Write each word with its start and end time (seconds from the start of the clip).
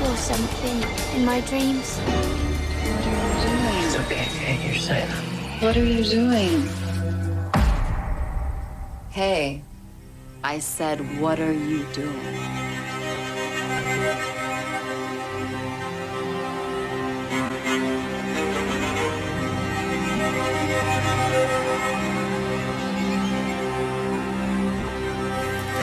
saw 0.00 0.14
something 0.14 0.78
in 1.14 1.26
my 1.26 1.40
dreams. 1.42 2.00
It's 3.84 3.96
okay, 4.00 4.24
okay, 4.32 4.56
you're 4.64 4.74
safe. 4.74 5.10
What 5.60 5.76
are 5.76 5.84
you 5.84 6.02
doing? 6.04 6.66
Hey, 9.10 9.62
I 10.42 10.58
said, 10.58 10.98
what 11.20 11.38
are 11.38 11.52
you 11.52 11.84
doing? 11.92 12.40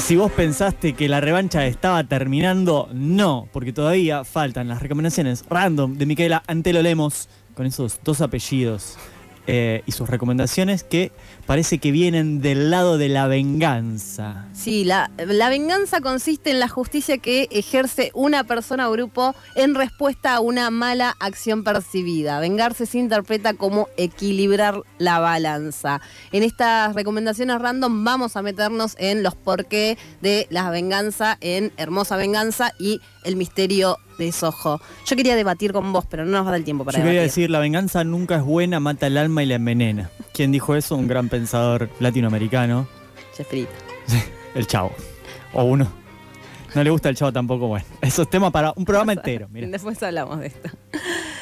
Si 0.00 0.16
vos 0.16 0.32
pensaste 0.32 0.94
que 0.94 1.08
la 1.08 1.20
revancha 1.20 1.66
estaba 1.66 2.02
terminando, 2.02 2.88
no, 2.92 3.48
porque 3.52 3.72
todavía 3.72 4.24
faltan 4.24 4.66
las 4.66 4.82
recomendaciones 4.82 5.44
random 5.48 5.98
de 5.98 6.06
Micaela 6.06 6.42
Antelo 6.48 6.82
Lemos, 6.82 7.28
con 7.54 7.66
esos 7.66 8.00
dos 8.02 8.20
apellidos 8.20 8.96
eh, 9.46 9.82
y 9.86 9.92
sus 9.92 10.08
recomendaciones 10.08 10.84
que 10.84 11.12
parece 11.46 11.78
que 11.78 11.90
vienen 11.90 12.40
del 12.40 12.70
lado 12.70 12.98
de 12.98 13.08
la 13.08 13.26
venganza. 13.26 14.46
Sí, 14.52 14.84
la, 14.84 15.10
la 15.16 15.48
venganza 15.48 16.00
consiste 16.00 16.50
en 16.50 16.60
la 16.60 16.68
justicia 16.68 17.18
que 17.18 17.48
ejerce 17.50 18.10
una 18.14 18.44
persona 18.44 18.88
o 18.88 18.92
grupo 18.92 19.34
en 19.56 19.74
respuesta 19.74 20.34
a 20.34 20.40
una 20.40 20.70
mala 20.70 21.16
acción 21.18 21.64
percibida. 21.64 22.38
Vengarse 22.40 22.86
se 22.86 22.98
interpreta 22.98 23.54
como 23.54 23.88
equilibrar 23.96 24.82
la 24.98 25.18
balanza. 25.18 26.00
En 26.32 26.42
estas 26.42 26.94
recomendaciones 26.94 27.60
random 27.60 28.04
vamos 28.04 28.36
a 28.36 28.42
meternos 28.42 28.94
en 28.98 29.22
los 29.22 29.34
porqué 29.34 29.98
de 30.20 30.46
la 30.50 30.70
venganza 30.70 31.38
en 31.40 31.72
Hermosa 31.76 32.16
Venganza 32.16 32.72
y 32.78 33.00
el 33.24 33.36
misterio 33.36 33.98
de 34.24 34.32
Soho. 34.32 34.80
Yo 35.06 35.16
quería 35.16 35.34
debatir 35.36 35.72
con 35.72 35.92
vos, 35.92 36.04
pero 36.08 36.24
no 36.24 36.30
nos 36.32 36.44
va 36.44 36.48
a 36.48 36.50
dar 36.52 36.58
el 36.60 36.64
tiempo 36.64 36.84
para 36.84 36.98
Yo 36.98 37.04
quería 37.04 37.20
debatir. 37.20 37.30
decir, 37.42 37.50
la 37.50 37.58
venganza 37.58 38.04
nunca 38.04 38.36
es 38.36 38.42
buena, 38.42 38.78
mata 38.80 39.06
el 39.06 39.16
alma 39.16 39.42
y 39.42 39.46
la 39.46 39.56
envenena. 39.56 40.10
¿Quién 40.32 40.52
dijo 40.52 40.74
eso? 40.76 40.96
Un 40.96 41.08
gran 41.08 41.28
pensador 41.28 41.88
latinoamericano, 42.00 42.86
Chefrito. 43.36 43.70
el 44.54 44.66
chavo. 44.66 44.92
O 45.52 45.64
uno. 45.64 45.90
No 46.74 46.84
le 46.84 46.90
gusta 46.90 47.08
el 47.08 47.16
chavo 47.16 47.32
tampoco, 47.32 47.66
bueno. 47.66 47.84
Eso 48.00 48.22
es 48.22 48.30
tema 48.30 48.50
para 48.52 48.72
un 48.76 48.84
programa 48.84 49.12
entero. 49.14 49.48
Mira. 49.50 49.66
Después 49.66 50.00
hablamos 50.02 50.38
de 50.38 50.46
esto. 50.48 50.68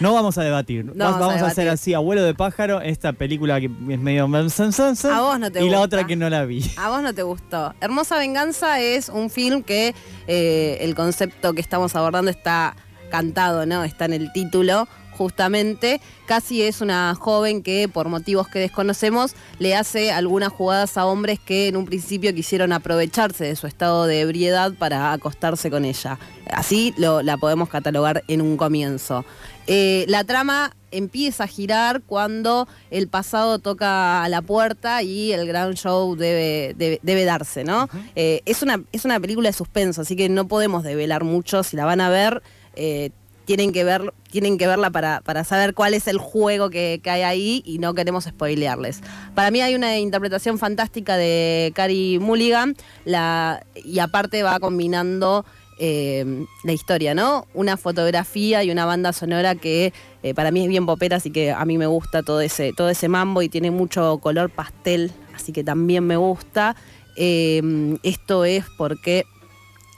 No 0.00 0.12
vamos 0.14 0.38
a 0.38 0.42
debatir. 0.42 0.84
No 0.84 1.04
Va- 1.04 1.18
vamos 1.18 1.42
a 1.42 1.46
hacer 1.46 1.68
así, 1.68 1.94
abuelo 1.94 2.22
de 2.22 2.34
pájaro, 2.34 2.80
esta 2.80 3.12
película 3.12 3.60
que 3.60 3.66
es 3.66 3.98
medio... 3.98 4.24
A 4.24 5.20
vos 5.20 5.38
no 5.40 5.50
te 5.50 5.64
Y 5.64 5.70
la 5.70 5.80
otra 5.80 6.06
que 6.06 6.16
no 6.16 6.28
la 6.30 6.44
vi. 6.44 6.62
A 6.76 6.90
vos 6.90 7.02
no 7.02 7.12
te 7.14 7.22
gustó. 7.22 7.74
Hermosa 7.80 8.18
Venganza 8.18 8.80
es 8.80 9.08
un 9.08 9.30
film 9.30 9.62
que 9.62 9.94
eh, 10.26 10.78
el 10.80 10.94
concepto 10.94 11.52
que 11.52 11.60
estamos 11.60 11.94
abordando 11.94 12.30
está 12.30 12.76
cantado, 13.10 13.66
¿no? 13.66 13.84
Está 13.84 14.06
en 14.06 14.12
el 14.14 14.32
título, 14.32 14.88
justamente. 15.16 16.00
Casi 16.26 16.62
es 16.62 16.80
una 16.80 17.14
joven 17.14 17.62
que, 17.62 17.88
por 17.88 18.08
motivos 18.08 18.48
que 18.48 18.58
desconocemos, 18.58 19.34
le 19.58 19.76
hace 19.76 20.10
algunas 20.10 20.52
jugadas 20.52 20.96
a 20.98 21.06
hombres 21.06 21.38
que 21.38 21.68
en 21.68 21.76
un 21.76 21.84
principio 21.84 22.34
quisieron 22.34 22.72
aprovecharse 22.72 23.44
de 23.44 23.54
su 23.56 23.66
estado 23.68 24.06
de 24.06 24.20
ebriedad 24.20 24.72
para 24.76 25.12
acostarse 25.12 25.70
con 25.70 25.84
ella. 25.84 26.18
Así 26.50 26.92
lo, 26.96 27.22
la 27.22 27.36
podemos 27.36 27.68
catalogar 27.68 28.24
en 28.26 28.40
un 28.42 28.56
comienzo. 28.56 29.24
Eh, 29.66 30.04
la 30.08 30.24
trama 30.24 30.74
empieza 30.90 31.44
a 31.44 31.46
girar 31.46 32.02
cuando 32.02 32.68
el 32.90 33.08
pasado 33.08 33.58
toca 33.58 34.22
a 34.22 34.28
la 34.28 34.42
puerta 34.42 35.02
y 35.02 35.32
el 35.32 35.46
gran 35.46 35.74
show 35.74 36.14
debe, 36.16 36.74
debe, 36.76 37.00
debe 37.02 37.24
darse, 37.24 37.64
¿no? 37.64 37.88
Eh, 38.14 38.42
es, 38.44 38.62
una, 38.62 38.82
es 38.92 39.04
una 39.04 39.18
película 39.18 39.48
de 39.48 39.52
suspenso, 39.52 40.02
así 40.02 40.16
que 40.16 40.28
no 40.28 40.46
podemos 40.46 40.84
develar 40.84 41.24
mucho. 41.24 41.62
Si 41.62 41.76
la 41.76 41.84
van 41.84 42.00
a 42.00 42.10
ver, 42.10 42.42
eh, 42.76 43.10
tienen, 43.44 43.72
que 43.72 43.84
ver 43.84 44.12
tienen 44.30 44.56
que 44.56 44.66
verla 44.66 44.90
para, 44.90 45.20
para 45.20 45.44
saber 45.44 45.74
cuál 45.74 45.94
es 45.94 46.06
el 46.06 46.18
juego 46.18 46.70
que, 46.70 47.00
que 47.02 47.10
hay 47.10 47.22
ahí 47.22 47.62
y 47.66 47.78
no 47.78 47.94
queremos 47.94 48.24
spoilearles. 48.24 49.00
Para 49.34 49.50
mí 49.50 49.60
hay 49.60 49.74
una 49.74 49.98
interpretación 49.98 50.58
fantástica 50.58 51.16
de 51.16 51.72
Carrie 51.74 52.18
Mulligan 52.20 52.76
la, 53.04 53.64
y 53.74 53.98
aparte 53.98 54.42
va 54.42 54.60
combinando 54.60 55.44
eh, 55.78 56.44
la 56.62 56.72
historia, 56.72 57.14
¿no? 57.14 57.46
Una 57.54 57.76
fotografía 57.76 58.62
y 58.64 58.70
una 58.70 58.86
banda 58.86 59.12
sonora 59.12 59.54
que 59.54 59.92
eh, 60.22 60.34
para 60.34 60.50
mí 60.50 60.62
es 60.62 60.68
bien 60.68 60.86
popera, 60.86 61.16
así 61.16 61.30
que 61.30 61.52
a 61.52 61.64
mí 61.64 61.78
me 61.78 61.86
gusta 61.86 62.22
todo 62.22 62.40
ese, 62.40 62.72
todo 62.72 62.88
ese 62.88 63.08
mambo 63.08 63.42
y 63.42 63.48
tiene 63.48 63.70
mucho 63.70 64.18
color 64.18 64.50
pastel, 64.50 65.12
así 65.34 65.52
que 65.52 65.64
también 65.64 66.06
me 66.06 66.16
gusta. 66.16 66.76
Eh, 67.16 67.96
esto 68.02 68.44
es 68.44 68.64
porque 68.76 69.24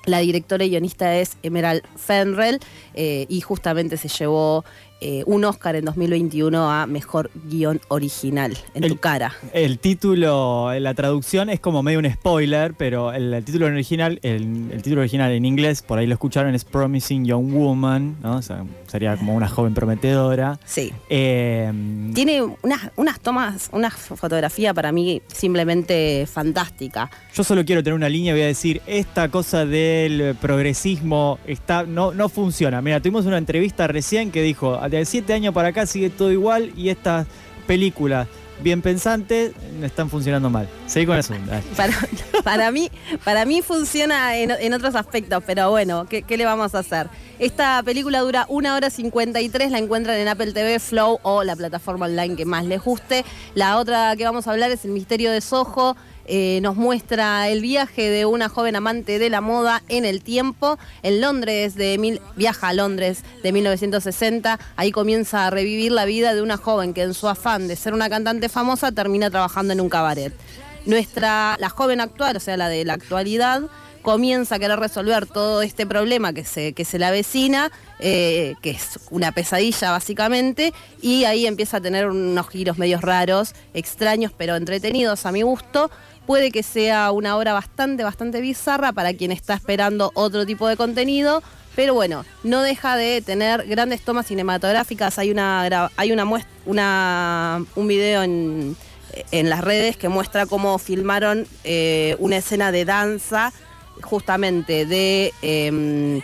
la 0.07 0.21
directora 0.21 0.65
y 0.65 0.71
guionista 0.71 1.17
es 1.17 1.37
Emerald 1.43 1.83
Fenrell 1.97 2.61
eh, 2.95 3.27
y 3.29 3.41
justamente 3.41 3.97
se 3.97 4.09
llevó 4.09 4.65
eh, 5.01 5.23
un 5.27 5.45
Oscar 5.45 5.77
en 5.77 5.85
2021 5.85 6.71
a 6.71 6.87
Mejor 6.87 7.31
Guión 7.45 7.81
Original, 7.89 8.57
en 8.75 8.89
tu 8.89 8.97
cara. 8.97 9.33
El 9.53 9.79
título, 9.79 10.73
la 10.79 10.95
traducción 10.95 11.51
es 11.51 11.61
como 11.61 11.83
medio 11.83 11.99
un 11.99 12.11
spoiler, 12.11 12.75
pero 12.75 13.13
el, 13.13 13.35
el 13.35 13.45
título 13.45 13.67
original, 13.67 14.19
el, 14.23 14.71
el 14.73 14.83
título 14.83 15.03
original 15.03 15.33
en 15.33 15.45
inglés, 15.45 15.83
por 15.83 15.99
ahí 15.99 16.07
lo 16.07 16.15
escucharon, 16.15 16.55
es 16.55 16.65
Promising 16.65 17.25
Young 17.27 17.53
Woman, 17.53 18.17
¿no? 18.23 18.37
O 18.37 18.43
sea, 18.43 18.65
sería 18.87 19.17
como 19.17 19.35
una 19.35 19.49
joven 19.49 19.75
prometedora. 19.75 20.59
Sí. 20.65 20.93
Eh, 21.09 21.71
Tiene 22.15 22.43
unas, 22.63 22.91
unas 22.97 23.21
tomas, 23.21 23.69
una 23.73 23.91
fotografía 23.91 24.73
para 24.73 24.93
mí 24.93 25.23
simplemente 25.29 26.27
fantástica. 26.27 27.11
yo 27.35 27.45
solo 27.45 27.65
quiero 27.65 27.83
tener 27.83 27.95
una 27.95 28.09
línea, 28.09 28.33
voy 28.33 28.43
a 28.43 28.47
decir, 28.47 28.81
esta 28.87 29.29
cosa 29.31 29.67
del 29.67 30.35
progresismo 30.41 31.39
está, 31.47 31.85
no, 31.85 32.13
no 32.13 32.29
funciona. 32.29 32.81
Mira, 32.83 33.01
tuvimos 33.01 33.27
una 33.27 33.39
entrevista 33.39 33.87
recién 33.87 34.31
que 34.31 34.43
dijo, 34.43 34.75
de 34.89 35.05
siete 35.05 35.33
años 35.33 35.55
para 35.55 35.69
acá 35.69 35.87
sigue 35.87 36.11
todo 36.11 36.33
igual 36.33 36.73
y 36.77 36.89
estas 36.89 37.27
películas 37.67 38.29
bien 38.63 38.83
pensantes 38.83 39.53
están 39.83 40.09
funcionando 40.11 40.51
mal. 40.51 40.69
Seguí 40.87 41.07
con 41.07 41.19
eso. 41.19 41.35
dale. 41.47 41.63
Para, 42.45 42.71
mí, 42.71 42.91
para 43.25 43.45
mí 43.45 43.61
funciona 43.61 44.37
en, 44.37 44.73
otros 44.73 44.95
aspectos, 44.95 45.43
pero 45.45 45.71
bueno, 45.71 46.07
¿qué, 46.09 46.23
qué 46.23 46.37
le 46.37 46.45
vamos 46.45 46.77
a 46.77 46.79
hacer? 46.79 47.09
Esta 47.41 47.83
película 47.83 48.21
dura 48.21 48.47
una 48.49 48.77
hora 48.77 48.89
53, 48.89 49.73
la 49.73 49.79
encuentran 49.79 50.17
en 50.17 50.29
Apple 50.29 50.53
TV, 50.53 50.79
Flow 50.79 51.19
o 51.23 51.43
la 51.43 51.57
plataforma 51.57 52.07
online 52.07 52.37
que 52.37 52.45
más 52.45 52.65
les 52.65 52.81
guste. 52.81 53.25
La 53.55 53.79
otra 53.79 54.15
que 54.17 54.25
vamos 54.25 54.47
a 54.47 54.53
hablar 54.53 54.71
es 54.71 54.85
El 54.85 54.93
Misterio 54.93 55.33
de 55.33 55.41
Soho. 55.41 55.97
Eh, 56.29 56.59
nos 56.61 56.77
muestra 56.77 57.49
el 57.49 57.61
viaje 57.61 58.11
de 58.11 58.27
una 58.27 58.49
joven 58.49 58.75
amante 58.75 59.19
de 59.19 59.31
la 59.31 59.41
moda 59.41 59.83
en 59.89 60.05
el 60.05 60.23
tiempo. 60.23 60.79
En 61.03 61.21
Londres, 61.21 61.77
de 61.77 61.99
mil, 61.99 62.21
viaja 62.35 62.69
a 62.69 62.73
Londres 62.73 63.23
de 63.43 63.53
1960. 63.53 64.59
Ahí 64.77 64.91
comienza 64.91 65.47
a 65.47 65.51
revivir 65.51 65.93
la 65.93 66.05
vida 66.05 66.35
de 66.35 66.43
una 66.43 66.57
joven 66.57 66.95
que 66.95 67.03
en 67.03 67.15
su 67.15 67.29
afán 67.29 67.69
de 67.69 67.77
ser 67.77 67.95
una 67.95 68.11
cantante 68.11 68.49
famosa 68.49 68.93
termina 68.93 69.31
trabajando 69.31 69.73
en 69.73 69.81
un 69.81 69.89
cabaret. 69.89 70.33
Nuestra, 70.85 71.57
la 71.59 71.69
joven 71.69 72.01
actual, 72.01 72.37
o 72.37 72.41
sea, 72.41 72.57
la 72.57 72.69
de 72.69 72.85
la 72.85 72.95
actualidad, 72.95 73.63
comienza 74.07 74.55
a 74.55 74.59
querer 74.61 74.79
resolver 74.79 75.27
todo 75.27 75.63
este 75.63 75.85
problema 75.85 76.33
que 76.33 76.45
se, 76.45 76.75
que 76.75 76.85
se 76.85 76.97
le 76.97 77.07
avecina, 77.07 77.73
eh, 77.99 78.55
que 78.63 78.71
es 78.71 79.01
una 79.11 79.33
pesadilla 79.33 79.91
básicamente, 79.91 80.73
y 81.03 81.25
ahí 81.25 81.45
empieza 81.45 81.79
a 81.79 81.81
tener 81.81 82.07
unos 82.07 82.49
giros 82.49 82.79
medios 82.79 83.01
raros, 83.01 83.53
extraños, 83.75 84.31
pero 84.37 84.55
entretenidos 84.55 85.27
a 85.27 85.33
mi 85.33 85.43
gusto. 85.43 85.91
Puede 86.27 86.51
que 86.51 86.63
sea 86.63 87.13
una 87.13 87.37
obra 87.37 87.53
bastante, 87.53 88.03
bastante 88.03 88.41
bizarra 88.41 88.93
para 88.93 89.15
quien 89.15 89.31
está 89.31 89.55
esperando 89.55 90.11
otro 90.15 90.45
tipo 90.45 90.67
de 90.67 90.77
contenido, 90.77 91.43
pero 91.77 91.95
bueno, 91.95 92.25
no 92.43 92.63
deja 92.63 92.97
de 92.97 93.23
tener 93.23 93.67
grandes 93.67 94.01
tomas 94.03 94.27
cinematográficas. 94.27 95.19
Hay 95.19 95.31
una, 95.31 95.91
hay 95.97 96.13
una, 96.13 96.25
muest- 96.25 96.47
una 96.65 97.65
un 97.77 97.87
video 97.87 98.23
en, 98.25 98.77
en 99.31 99.51
las 99.51 99.63
redes 99.63 99.97
que 99.97 100.09
muestra 100.09 100.47
cómo 100.47 100.79
filmaron 100.79 101.47
eh, 101.63 102.17
una 102.19 102.39
escena 102.39 102.73
de 102.73 102.85
danza 102.85 103.53
justamente 104.03 104.85
de 104.85 105.33
eh, 105.43 106.21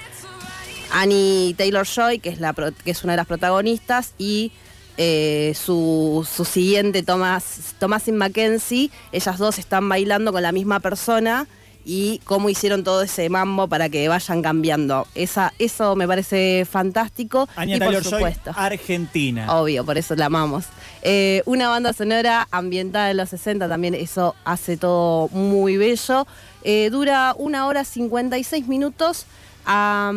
Annie 0.91 1.55
Taylor 1.55 1.87
Joy, 1.87 2.19
que 2.19 2.31
es, 2.31 2.41
la, 2.41 2.53
que 2.53 2.91
es 2.91 3.05
una 3.05 3.13
de 3.13 3.19
las 3.19 3.27
protagonistas, 3.27 4.15
y 4.19 4.53
eh, 4.97 5.55
su, 5.57 6.27
su 6.31 6.45
siguiente, 6.45 7.03
Thomas, 7.03 7.75
Thomasin 7.79 8.17
Mackenzie. 8.17 8.91
Ellas 9.13 9.39
dos 9.39 9.59
están 9.59 9.89
bailando 9.89 10.33
con 10.33 10.43
la 10.43 10.53
misma 10.53 10.81
persona 10.81 11.47
y 11.85 12.21
cómo 12.25 12.49
hicieron 12.49 12.85
todo 12.85 13.03
ese 13.03 13.29
mambo 13.29 13.69
para 13.69 13.89
que 13.89 14.09
vayan 14.09 14.43
cambiando. 14.43 15.07
Esa, 15.15 15.53
eso 15.59 15.97
me 15.97 16.07
parece 16.07 16.67
fantástico. 16.71 17.49
Anya 17.57 17.77
y 17.77 17.79
por 17.79 17.89
Taylor-Joy, 17.89 18.13
supuesto. 18.19 18.53
Argentina. 18.55 19.53
Obvio, 19.59 19.85
por 19.85 19.99
eso 19.99 20.15
la 20.15 20.27
amamos. 20.27 20.65
Eh, 21.03 21.43
una 21.47 21.69
banda 21.69 21.93
sonora 21.93 22.47
ambientada 22.51 23.11
en 23.11 23.17
los 23.17 23.31
60 23.31 23.69
también, 23.69 23.95
eso 23.95 24.35
hace 24.45 24.77
todo 24.77 25.29
muy 25.29 25.77
bello. 25.77 26.27
Eh, 26.63 26.91
dura 26.91 27.35
una 27.37 27.67
hora 27.67 27.85
56 27.85 28.69
minutos. 28.69 29.27
Ah, 29.65 30.13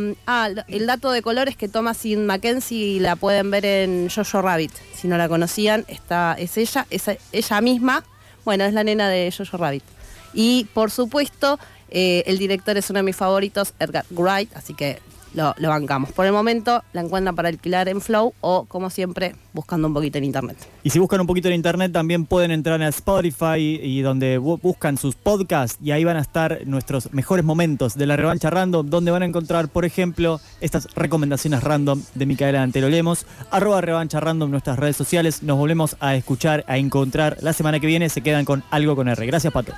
el 0.68 0.88
dato 0.88 1.12
de 1.12 1.22
color 1.22 1.48
es 1.48 1.56
que 1.56 1.68
Thomasin 1.68 2.26
Mackenzie 2.26 3.00
la 3.00 3.16
pueden 3.16 3.52
ver 3.52 3.66
en 3.66 4.10
Jojo 4.10 4.42
Rabbit. 4.42 4.72
Si 4.94 5.08
no 5.08 5.18
la 5.18 5.30
conocían, 5.30 5.86
está, 5.88 6.36
es 6.38 6.58
ella, 6.58 6.88
ella 7.32 7.62
misma. 7.62 8.04
Bueno, 8.44 8.64
es 8.64 8.74
la 8.74 8.84
nena 8.84 9.10
de 9.10 9.34
Jojo 9.36 9.58
Rabbit. 9.58 9.84
Y 10.34 10.66
por 10.74 10.92
supuesto, 10.92 11.60
eh, 11.90 12.24
el 12.26 12.38
director 12.38 12.78
es 12.78 12.90
uno 12.90 13.00
de 13.00 13.04
mis 13.04 13.16
favoritos, 13.16 13.74
Edgar 13.80 14.06
Wright, 14.10 14.56
así 14.56 14.74
que 14.74 15.00
lo, 15.36 15.54
bancamos. 15.70 16.12
Por 16.12 16.26
el 16.26 16.32
momento 16.32 16.82
la 16.94 17.02
encuentran 17.02 17.36
para 17.36 17.50
alquilar 17.50 17.88
en 17.90 18.02
Flow 18.02 18.34
o, 18.42 18.66
como 18.66 18.90
siempre, 18.90 19.36
buscando 19.54 19.88
un 19.88 19.94
poquito 19.94 20.18
en 20.18 20.24
internet. 20.24 20.58
Y 20.84 20.90
si 20.90 21.00
buscan 21.00 21.22
un 21.22 21.28
poquito 21.28 21.48
en 21.50 21.56
internet 21.56 21.92
también 21.92 22.26
pueden 22.26 22.52
entrar 22.52 22.82
a 22.82 22.88
Spotify 22.88 23.58
y 23.82 24.02
donde 24.02 24.40
bu- 24.40 24.60
buscan 24.62 24.98
sus 24.98 25.16
podcasts 25.16 25.78
y 25.82 25.92
ahí 25.92 26.04
van 26.04 26.18
a 26.18 26.22
estar 26.22 26.60
nuestros 26.66 27.14
mejores 27.14 27.46
momentos 27.46 27.96
de 27.96 28.06
la 28.06 28.16
revancha 28.16 28.50
random, 28.50 28.90
donde 28.90 29.12
van 29.12 29.24
a 29.24 29.26
encontrar, 29.26 29.68
por 29.68 29.86
ejemplo, 29.86 30.40
estas 30.62 30.88
recomendaciones 30.96 31.64
random 31.64 32.02
de 32.14 32.26
Micaela 32.26 32.62
Antelo 32.64 32.90
Lemos, 32.90 33.26
arroba 33.52 33.82
revancha 33.82 34.20
random 34.20 34.52
nuestras 34.52 34.78
redes 34.80 34.96
sociales. 34.96 35.44
Nos 35.44 35.58
volvemos 35.58 35.96
a 36.00 36.16
escuchar, 36.16 36.64
a 36.68 36.78
encontrar 36.78 37.38
la 37.42 37.54
semana 37.54 37.80
que 37.80 37.88
viene. 37.88 38.10
Se 38.10 38.22
quedan 38.22 38.46
con 38.46 38.64
algo 38.72 38.96
con 38.96 39.08
R. 39.08 39.26
Gracias, 39.26 39.52
Pato. 39.52 39.74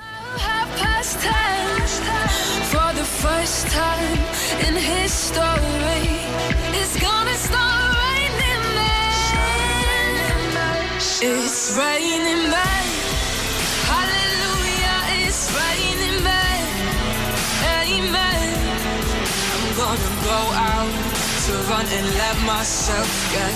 Run 21.69 21.85
and 21.85 22.07
let 22.18 22.38
myself 22.45 23.09
get 23.33 23.53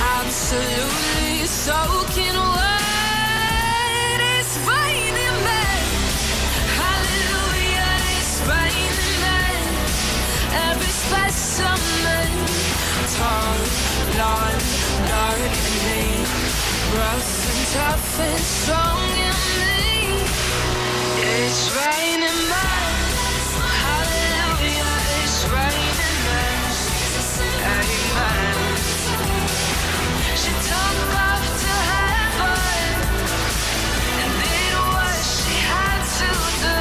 absolutely 0.00 1.46
soaking 1.46 2.36
wet. 2.36 2.83
And 15.94 16.26
rough 16.96 17.30
and 17.50 17.62
tough 17.74 18.20
and 18.20 18.40
strong 18.40 19.10
in 19.28 19.36
me. 19.60 19.78
It's 21.22 21.62
raining 21.76 22.40
men. 22.50 22.92
Hallelujah, 23.84 24.98
it's 25.22 25.38
raining 25.54 26.18
men. 26.26 26.62
Amen. 27.78 28.56
She 30.40 30.52
took 30.68 30.98
off 31.26 31.44
to 31.62 31.74
heaven 31.92 32.94
and 34.22 34.32
did 34.42 34.74
what 34.92 35.20
she 35.22 35.54
had 35.72 36.00
to 36.18 36.30
do. 36.64 36.78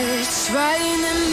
It's 0.00 0.40
raining. 0.50 1.29